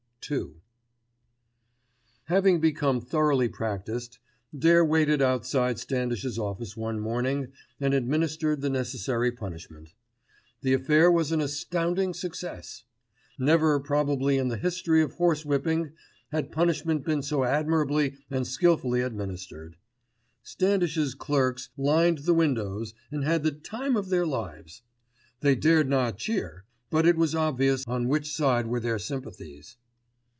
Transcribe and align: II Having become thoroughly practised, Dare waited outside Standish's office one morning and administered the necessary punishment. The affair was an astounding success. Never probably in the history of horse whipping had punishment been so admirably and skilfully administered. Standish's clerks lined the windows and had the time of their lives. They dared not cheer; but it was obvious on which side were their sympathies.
II 0.29 0.51
Having 2.25 2.59
become 2.61 3.01
thoroughly 3.01 3.49
practised, 3.49 4.19
Dare 4.57 4.85
waited 4.85 5.19
outside 5.21 5.79
Standish's 5.79 6.37
office 6.37 6.77
one 6.77 6.99
morning 6.99 7.51
and 7.81 7.95
administered 7.95 8.61
the 8.61 8.69
necessary 8.69 9.31
punishment. 9.31 9.93
The 10.61 10.73
affair 10.75 11.11
was 11.11 11.31
an 11.31 11.41
astounding 11.41 12.13
success. 12.13 12.83
Never 13.39 13.79
probably 13.79 14.37
in 14.37 14.47
the 14.47 14.57
history 14.57 15.01
of 15.01 15.13
horse 15.13 15.43
whipping 15.43 15.93
had 16.31 16.51
punishment 16.51 17.03
been 17.03 17.23
so 17.23 17.43
admirably 17.43 18.15
and 18.29 18.45
skilfully 18.45 19.01
administered. 19.01 19.75
Standish's 20.43 21.13
clerks 21.15 21.69
lined 21.75 22.19
the 22.19 22.35
windows 22.35 22.93
and 23.11 23.25
had 23.25 23.41
the 23.43 23.51
time 23.51 23.97
of 23.97 24.09
their 24.09 24.27
lives. 24.27 24.83
They 25.41 25.55
dared 25.55 25.89
not 25.89 26.19
cheer; 26.19 26.63
but 26.91 27.07
it 27.07 27.17
was 27.17 27.33
obvious 27.35 27.83
on 27.87 28.07
which 28.07 28.31
side 28.31 28.67
were 28.67 28.79
their 28.79 28.99
sympathies. 28.99 29.77